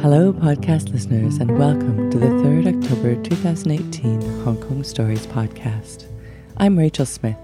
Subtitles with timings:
[0.00, 6.06] Hello, podcast listeners, and welcome to the 3rd October 2018 Hong Kong Stories podcast.
[6.56, 7.36] I'm Rachel Smith.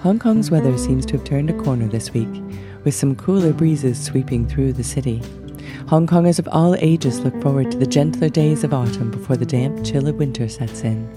[0.00, 2.42] Hong Kong's weather seems to have turned a corner this week,
[2.82, 5.22] with some cooler breezes sweeping through the city.
[5.86, 9.46] Hong Kongers of all ages look forward to the gentler days of autumn before the
[9.46, 11.08] damp chill of winter sets in.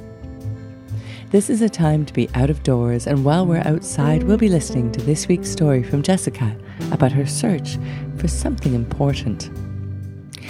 [1.32, 4.50] This is a time to be out of doors, and while we're outside, we'll be
[4.50, 6.56] listening to this week's story from Jessica
[6.92, 7.80] about her search
[8.18, 9.50] for something important.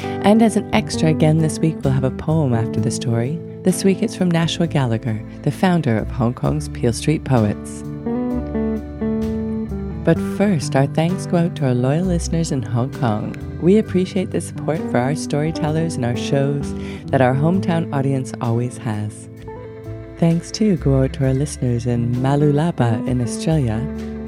[0.03, 3.39] And as an extra again this week, we'll have a poem after the story.
[3.63, 7.83] This week it's from Nashua Gallagher, the founder of Hong Kong's Peel Street Poets.
[10.05, 13.35] But first, our thanks go out to our loyal listeners in Hong Kong.
[13.61, 16.73] We appreciate the support for our storytellers and our shows
[17.07, 19.29] that our hometown audience always has.
[20.17, 23.79] Thanks too go out to our listeners in Mooloolaba in Australia,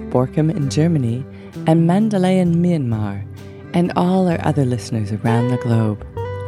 [0.09, 1.25] Borkum in Germany,
[1.67, 3.25] and Mandalay in Myanmar
[3.73, 6.05] and all our other listeners around the globe.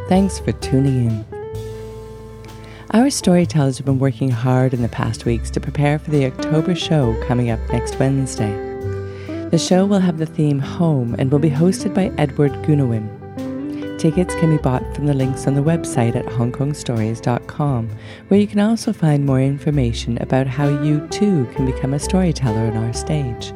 [0.08, 1.24] Thanks for tuning in.
[2.92, 6.74] Our storytellers have been working hard in the past weeks to prepare for the October
[6.74, 8.52] show coming up next Wednesday.
[9.50, 13.08] The show will have the theme Home and will be hosted by Edward Gunawin.
[13.98, 17.90] Tickets can be bought from the links on the website at hongkongstories.com,
[18.28, 22.70] where you can also find more information about how you too can become a storyteller
[22.70, 23.52] on our stage.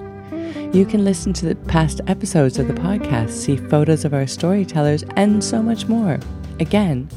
[0.72, 5.04] You can listen to the past episodes of the podcast, see photos of our storytellers,
[5.16, 6.18] and so much more.
[6.60, 7.08] Again,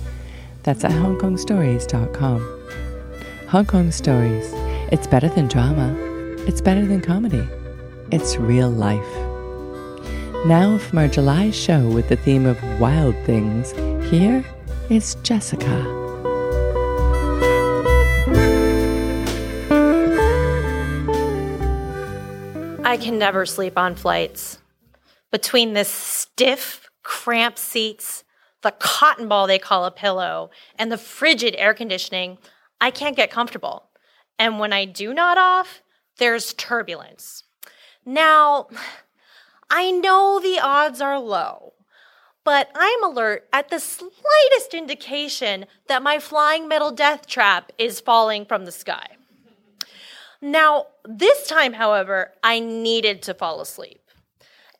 [0.63, 2.57] that's at hongkongstories.com.
[3.49, 4.51] Hong Kong Stories.
[4.91, 5.95] It's better than drama.
[6.47, 7.45] It's better than comedy.
[8.11, 9.15] It's real life.
[10.45, 13.71] Now, from our July show with the theme of wild things,
[14.09, 14.43] here
[14.89, 16.00] is Jessica.
[22.91, 24.57] I can never sleep on flights.
[25.31, 28.25] Between the stiff, cramped seats,
[28.63, 32.37] the cotton ball they call a pillow, and the frigid air conditioning,
[32.81, 33.85] I can't get comfortable.
[34.37, 35.81] And when I do nod off,
[36.17, 37.45] there's turbulence.
[38.05, 38.67] Now,
[39.69, 41.71] I know the odds are low,
[42.43, 48.43] but I'm alert at the slightest indication that my flying metal death trap is falling
[48.43, 49.15] from the sky.
[50.41, 54.01] Now, this time, however, I needed to fall asleep.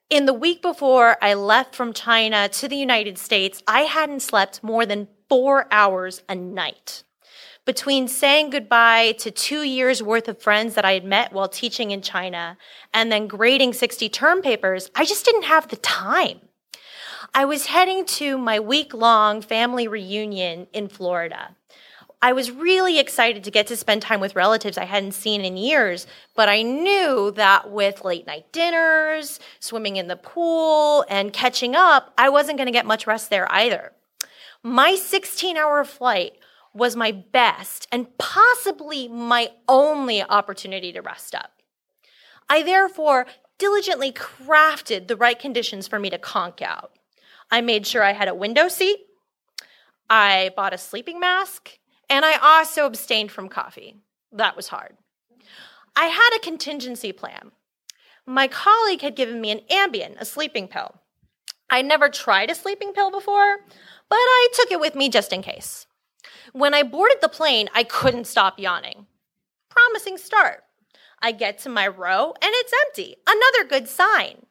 [0.10, 4.64] In the week before I left from China to the United States, I hadn't slept
[4.64, 7.04] more than four hours a night.
[7.64, 11.92] Between saying goodbye to two years worth of friends that I had met while teaching
[11.92, 12.58] in China
[12.92, 16.42] and then grading 60 term papers, I just didn't have the time.
[17.36, 21.56] I was heading to my week long family reunion in Florida.
[22.24, 25.58] I was really excited to get to spend time with relatives I hadn't seen in
[25.58, 26.06] years,
[26.36, 32.14] but I knew that with late night dinners, swimming in the pool, and catching up,
[32.20, 33.94] I wasn't going to get much rest there either.
[34.62, 36.34] My 16 hour flight
[36.76, 41.52] was my best and possibly my only opportunity to rest up.
[42.48, 43.26] I therefore
[43.58, 46.92] diligently crafted the right conditions for me to conk out.
[47.50, 49.00] I made sure I had a window seat.
[50.10, 51.80] I bought a sleeping mask
[52.12, 53.96] and I also abstained from coffee.
[54.34, 54.98] That was hard.
[55.96, 57.52] I had a contingency plan.
[58.26, 60.96] My colleague had given me an Ambien, a sleeping pill.
[61.70, 63.60] I'd never tried a sleeping pill before,
[64.10, 65.88] but I took it with me just in case.
[66.52, 69.08] When I boarded the plane, I couldn't stop yawning.
[69.70, 70.64] Promising start.
[71.22, 73.16] I get to my row and it's empty.
[73.26, 74.48] Another good sign.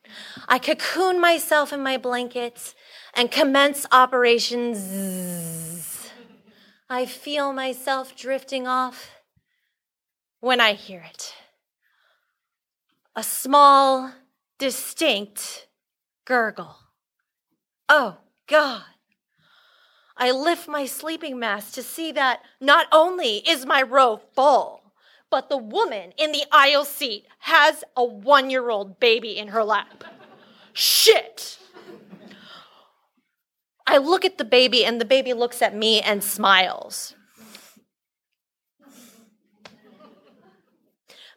[0.49, 2.75] I cocoon myself in my blankets
[3.13, 6.00] and commence operations.
[6.93, 9.13] I feel myself drifting off
[10.41, 11.33] when I hear it.
[13.15, 14.13] A small,
[14.59, 15.69] distinct
[16.25, 16.79] gurgle.
[17.89, 18.17] Oh,
[18.49, 18.83] God.
[20.17, 24.93] I lift my sleeping mask to see that not only is my row full,
[25.31, 29.63] but the woman in the aisle seat has a one year old baby in her
[29.63, 30.03] lap.
[30.73, 31.30] Shit!
[34.01, 37.15] Look at the baby, and the baby looks at me and smiles.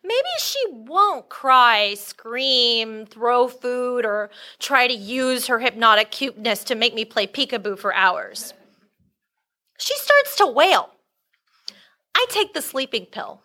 [0.03, 4.29] Maybe she won't cry, scream, throw food, or
[4.59, 8.53] try to use her hypnotic cuteness to make me play peekaboo for hours.
[9.77, 10.89] She starts to wail.
[12.15, 13.43] I take the sleeping pill.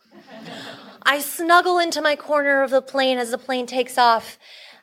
[1.03, 4.39] I snuggle into my corner of the plane as the plane takes off,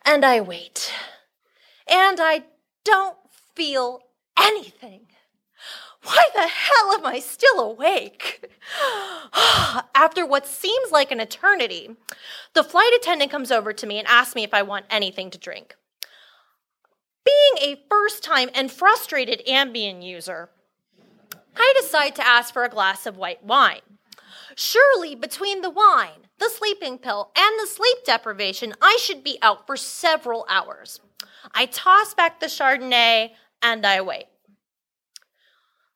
[0.06, 0.94] and I wait.
[1.88, 2.46] And I
[2.84, 3.18] don't
[3.54, 4.00] feel
[4.38, 5.08] anything.
[6.04, 8.52] Why the hell am I still awake?
[9.96, 11.96] After what seems like an eternity,
[12.54, 15.40] the flight attendant comes over to me and asks me if I want anything to
[15.40, 15.76] drink.
[17.26, 20.50] Being a first time and frustrated Ambien user,
[21.56, 23.82] I decide to ask for a glass of white wine.
[24.56, 29.66] Surely, between the wine, the sleeping pill, and the sleep deprivation, I should be out
[29.66, 31.02] for several hours.
[31.54, 33.32] I toss back the Chardonnay
[33.66, 34.28] and I wait.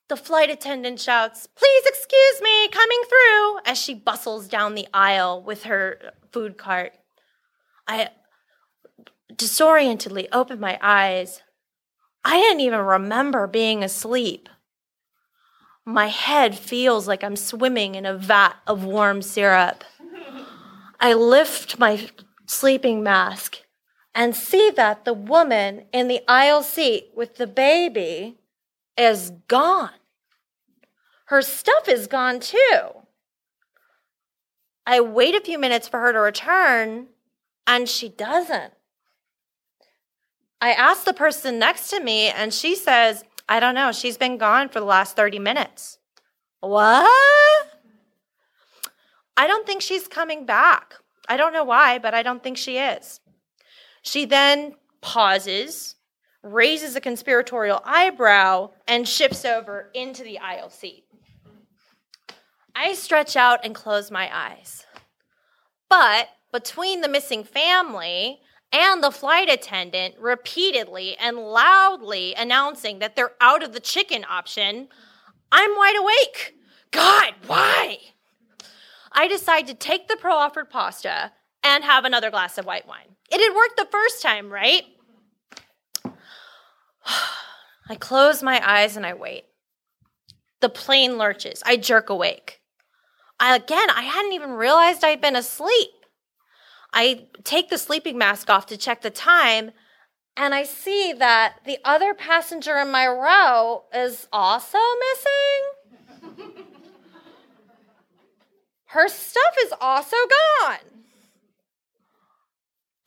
[0.07, 5.43] The flight attendant shouts, Please excuse me, coming through, as she bustles down the aisle
[5.43, 6.93] with her food cart.
[7.87, 8.09] I
[9.35, 11.43] disorientedly open my eyes.
[12.25, 14.49] I didn't even remember being asleep.
[15.85, 19.83] My head feels like I'm swimming in a vat of warm syrup.
[20.99, 22.09] I lift my
[22.47, 23.59] sleeping mask
[24.19, 28.35] and see that the woman in the aisle seat with the baby
[28.97, 29.93] is gone.
[31.27, 32.81] Her stuff is gone too.
[34.85, 37.07] I wait a few minutes for her to return,
[37.65, 38.73] and she doesn't.
[40.59, 44.37] I ask the person next to me, and she says, I don't know, she's been
[44.37, 45.97] gone for the last 30 minutes.
[46.59, 47.07] What?
[49.37, 50.95] I don't think she's coming back.
[51.29, 53.21] I don't know why, but I don't think she is.
[54.01, 55.95] She then pauses,
[56.43, 61.05] raises a conspiratorial eyebrow, and shifts over into the aisle seat.
[62.75, 64.85] I stretch out and close my eyes.
[65.89, 68.39] But between the missing family
[68.71, 74.87] and the flight attendant repeatedly and loudly announcing that they're out of the chicken option,
[75.51, 76.55] I'm wide awake.
[76.91, 77.97] God, why?
[79.11, 81.31] I decide to take the pro offered pasta
[81.63, 83.15] and have another glass of white wine.
[83.31, 84.83] It had worked the first time, right?
[87.89, 89.45] I close my eyes and I wait.
[90.61, 91.63] The plane lurches.
[91.65, 92.59] I jerk awake.
[93.39, 95.89] I, again, I hadn't even realized I'd been asleep.
[96.93, 99.71] I take the sleeping mask off to check the time,
[100.35, 104.79] and I see that the other passenger in my row is also
[105.11, 106.55] missing.
[108.85, 110.17] Her stuff is also
[110.61, 110.98] gone.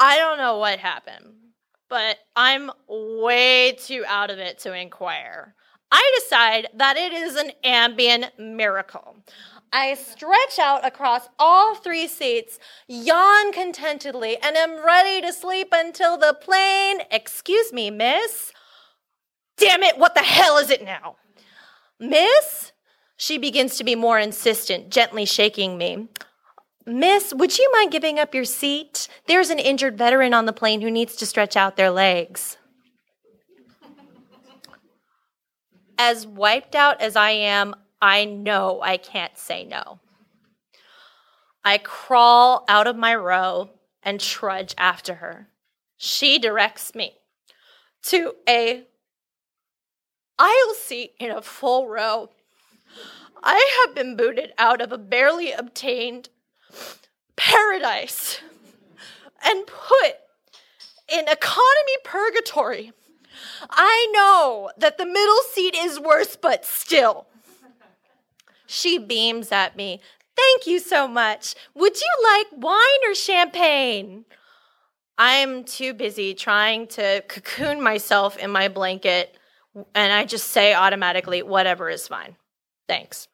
[0.04, 1.32] I don't know what happened,
[1.88, 5.54] but I'm way too out of it to inquire.
[5.93, 9.19] I decide that it is an Ambien miracle.
[9.72, 12.58] I stretch out across all three seats,
[12.88, 18.50] yawn contentedly, and am ready to sleep until the plane, excuse me, miss.
[19.56, 21.14] Damn it, what the hell is it now?
[22.00, 22.72] Miss?
[23.16, 26.08] She begins to be more insistent, gently shaking me.
[26.84, 29.08] Miss, would you mind giving up your seat?
[29.26, 32.56] There's an injured veteran on the plane who needs to stretch out their legs.
[35.96, 40.00] As wiped out as I am, I know I can't say no.
[41.64, 43.70] I crawl out of my row
[44.02, 45.49] and trudge after her.
[45.96, 47.19] She directs me
[48.05, 48.84] to a
[50.38, 52.31] aisle seat in a full row.
[53.44, 56.29] I have been booted out of a barely obtained
[57.36, 58.40] paradise
[59.44, 60.14] and put
[61.12, 62.92] in economy purgatory.
[63.70, 67.26] I know that the middle seat is worse, but still.
[68.66, 70.00] She beams at me.
[70.36, 71.54] Thank you so much.
[71.74, 74.24] Would you like wine or champagne?
[75.19, 79.36] I'm too busy trying to cocoon myself in my blanket,
[79.94, 82.36] and I just say automatically, whatever is fine.
[82.88, 83.29] Thanks.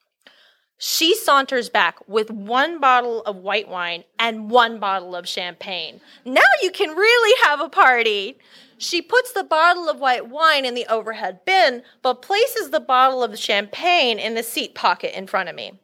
[0.78, 6.00] She saunters back with one bottle of white wine and one bottle of champagne.
[6.24, 8.38] Now you can really have a party.
[8.78, 13.24] She puts the bottle of white wine in the overhead bin, but places the bottle
[13.24, 15.80] of champagne in the seat pocket in front of me.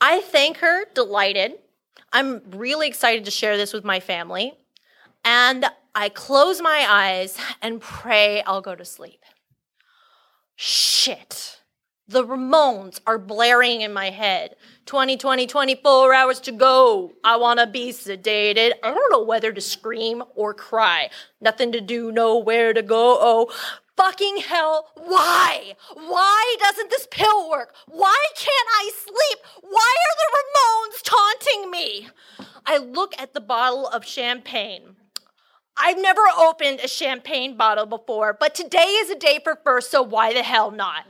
[0.00, 1.52] I thank her, delighted.
[2.12, 4.54] I'm really excited to share this with my family.
[5.24, 9.22] And I close my eyes and pray I'll go to sleep.
[10.56, 11.60] Shit.
[12.10, 14.56] The Ramones are blaring in my head.
[14.86, 17.12] 20, 20, 24 hours to go.
[17.22, 18.72] I want to be sedated.
[18.82, 21.10] I don't know whether to scream or cry.
[21.40, 23.16] Nothing to do, nowhere to go.
[23.20, 23.52] Oh,
[23.96, 24.90] fucking hell.
[24.96, 25.76] Why?
[25.94, 27.76] Why doesn't this pill work?
[27.86, 29.38] Why can't I sleep?
[29.60, 32.08] Why are the Ramones taunting me?
[32.66, 34.96] I look at the bottle of champagne.
[35.76, 40.02] I've never opened a champagne bottle before, but today is a day for first, so
[40.02, 41.04] why the hell not?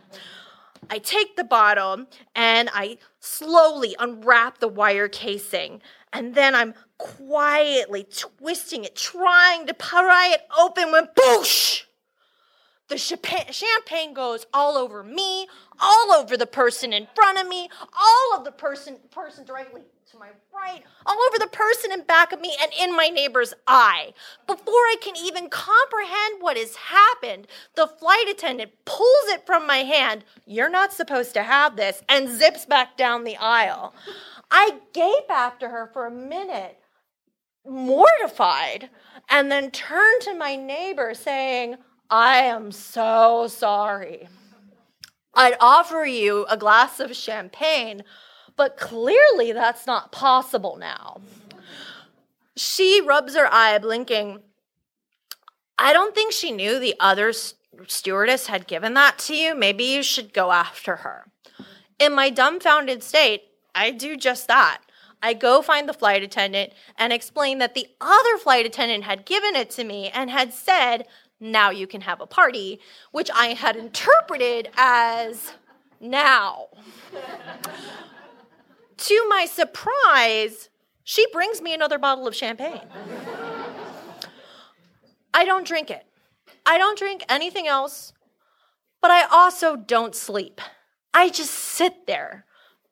[0.90, 5.80] I take the bottle and I slowly unwrap the wire casing.
[6.12, 11.82] And then I'm quietly twisting it, trying to pry it open when boosh!
[12.88, 15.46] The champagne goes all over me,
[15.78, 20.18] all over the person in front of me, all of the person person directly to
[20.18, 24.12] my right, all over the person in back of me, and in my neighbor's eye.
[24.46, 29.78] Before I can even comprehend what has happened, the flight attendant pulls it from my
[29.78, 30.24] hand.
[30.46, 33.94] You're not supposed to have this, and zips back down the aisle.
[34.50, 36.78] I gape after her for a minute,
[37.64, 38.90] mortified,
[39.28, 41.76] and then turn to my neighbor saying,
[42.08, 44.28] I am so sorry.
[45.34, 48.02] I'd offer you a glass of champagne,
[48.56, 51.20] but clearly that's not possible now.
[52.56, 54.40] She rubs her eye, blinking.
[55.78, 57.32] I don't think she knew the other
[57.86, 59.54] stewardess had given that to you.
[59.54, 61.26] Maybe you should go after her.
[61.98, 64.82] In my dumbfounded state, I do just that.
[65.22, 69.54] I go find the flight attendant and explain that the other flight attendant had given
[69.54, 71.06] it to me and had said,
[71.38, 72.80] now you can have a party,
[73.12, 75.52] which I had interpreted as
[76.00, 76.68] now.
[79.00, 80.68] To my surprise,
[81.04, 82.88] she brings me another bottle of champagne.
[85.32, 86.06] I don't drink it.
[86.66, 88.12] I don't drink anything else,
[89.00, 90.60] but I also don't sleep.
[91.14, 92.44] I just sit there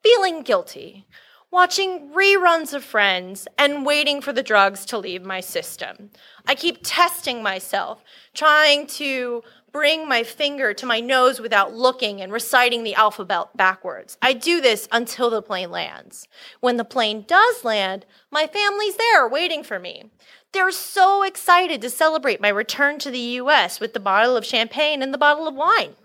[0.03, 1.05] feeling guilty,
[1.51, 6.11] watching reruns of Friends and waiting for the drugs to leave my system.
[6.45, 8.03] I keep testing myself,
[8.33, 14.17] trying to bring my finger to my nose without looking and reciting the alphabet backwards.
[14.21, 16.27] I do this until the plane lands.
[16.59, 20.05] When the plane does land, my family's there waiting for me.
[20.51, 25.01] They're so excited to celebrate my return to the US with the bottle of champagne
[25.03, 25.95] and the bottle of wine.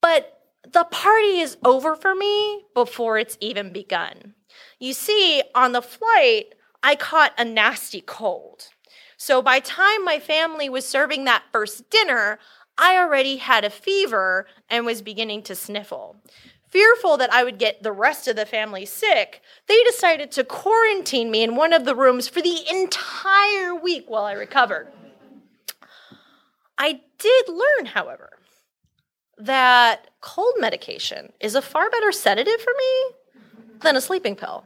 [0.00, 0.39] But
[0.72, 4.34] the party is over for me before it's even begun.
[4.78, 8.68] You see, on the flight, I caught a nasty cold.
[9.16, 12.38] So by time my family was serving that first dinner,
[12.78, 16.16] I already had a fever and was beginning to sniffle.
[16.68, 21.30] Fearful that I would get the rest of the family sick, they decided to quarantine
[21.30, 24.88] me in one of the rooms for the entire week while I recovered.
[26.78, 28.30] I did learn, however,
[29.40, 33.16] that cold medication is a far better sedative for me
[33.80, 34.64] than a sleeping pill.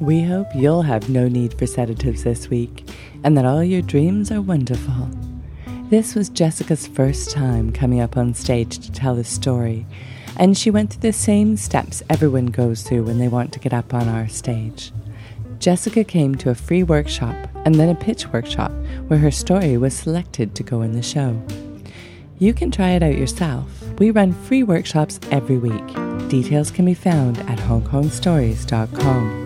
[0.00, 2.90] We hope you'll have no need for sedatives this week
[3.22, 5.08] and that all your dreams are wonderful.
[5.94, 9.86] This was Jessica's first time coming up on stage to tell a story,
[10.36, 13.72] and she went through the same steps everyone goes through when they want to get
[13.72, 14.90] up on our stage.
[15.60, 18.72] Jessica came to a free workshop and then a pitch workshop
[19.06, 21.40] where her story was selected to go in the show.
[22.40, 23.70] You can try it out yourself.
[24.00, 25.86] We run free workshops every week.
[26.28, 29.44] Details can be found at hongkongstories.com.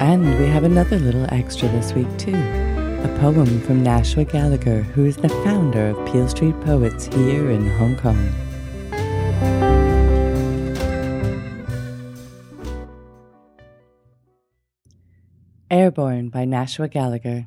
[0.00, 2.65] And we have another little extra this week, too
[3.04, 7.68] a poem from Nashua Gallagher, who is the founder of Peel Street Poets here in
[7.76, 8.32] Hong Kong.
[15.70, 17.46] Airborne by Nashua Gallagher.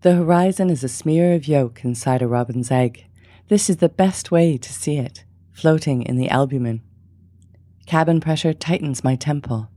[0.00, 3.04] The horizon is a smear of yolk inside a robin's egg.
[3.48, 6.82] This is the best way to see it, floating in the albumen.
[7.86, 9.68] Cabin pressure tightens my temple.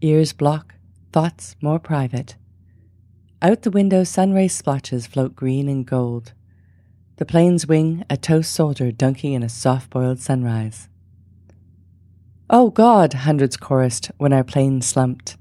[0.00, 0.74] Ears block,
[1.12, 2.36] thoughts more private.
[3.42, 6.32] Out the window, sunray splotches float green and gold.
[7.16, 10.88] The plane's wing, a toast soldier dunking in a soft boiled sunrise.
[12.48, 15.36] Oh God, hundreds chorused when our plane slumped.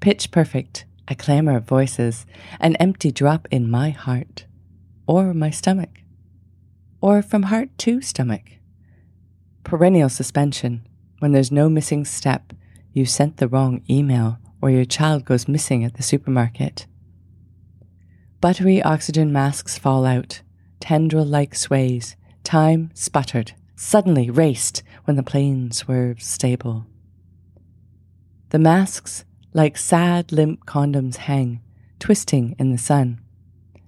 [0.00, 2.24] Pitch perfect, a clamor of voices,
[2.58, 4.46] an empty drop in my heart,
[5.06, 6.00] or my stomach,
[7.02, 8.52] or from heart to stomach.
[9.62, 10.86] Perennial suspension,
[11.18, 12.54] when there's no missing step,
[12.92, 16.86] you sent the wrong email, or your child goes missing at the supermarket.
[18.40, 20.42] Buttery oxygen masks fall out,
[20.78, 26.86] tendril like sways, time sputtered, suddenly raced when the plane swerved stable.
[28.50, 29.24] The masks
[29.54, 31.60] like sad, limp condoms hang,
[31.98, 33.20] twisting in the sun.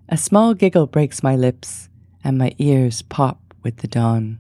[0.09, 1.91] A small giggle breaks my lips,
[2.25, 4.39] and my ears pop with the dawn.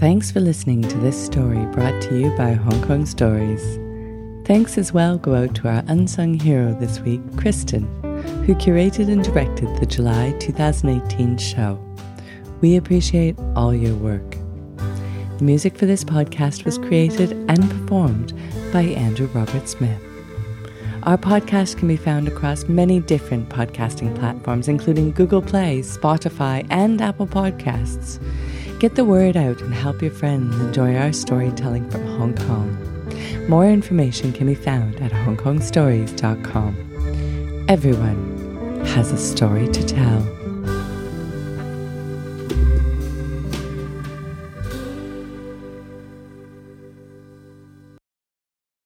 [0.00, 3.62] Thanks for listening to this story brought to you by Hong Kong Stories.
[4.46, 7.82] Thanks as well go out to our unsung hero this week, Kristen,
[8.46, 11.78] who curated and directed the July 2018 show.
[12.62, 14.38] We appreciate all your work.
[15.36, 18.32] The music for this podcast was created and performed
[18.72, 20.00] by Andrew Robert Smith.
[21.02, 27.02] Our podcast can be found across many different podcasting platforms, including Google Play, Spotify, and
[27.02, 28.18] Apple Podcasts.
[28.80, 32.74] Get the word out and help your friends enjoy our storytelling from Hong Kong.
[33.46, 37.66] More information can be found at hongkongstories.com.
[37.68, 40.39] Everyone has a story to tell.